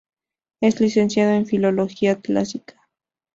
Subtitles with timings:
[0.61, 2.89] Es licenciado en filología clásica.